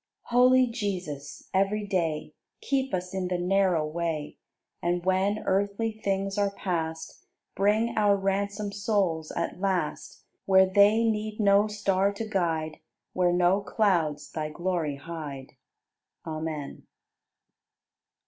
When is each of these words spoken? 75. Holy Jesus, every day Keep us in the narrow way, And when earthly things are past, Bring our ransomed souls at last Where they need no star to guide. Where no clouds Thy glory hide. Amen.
75. 0.23 0.31
Holy 0.35 0.65
Jesus, 0.71 1.49
every 1.53 1.85
day 1.85 2.33
Keep 2.61 2.91
us 2.91 3.13
in 3.13 3.27
the 3.27 3.37
narrow 3.37 3.85
way, 3.85 4.39
And 4.81 5.05
when 5.05 5.43
earthly 5.45 5.91
things 5.91 6.39
are 6.39 6.49
past, 6.49 7.23
Bring 7.55 7.95
our 7.95 8.17
ransomed 8.17 8.73
souls 8.73 9.31
at 9.33 9.59
last 9.59 10.23
Where 10.45 10.65
they 10.65 11.03
need 11.03 11.39
no 11.39 11.67
star 11.67 12.11
to 12.13 12.27
guide. 12.27 12.79
Where 13.13 13.31
no 13.31 13.61
clouds 13.61 14.31
Thy 14.31 14.49
glory 14.49 14.95
hide. 14.95 15.55
Amen. 16.25 16.87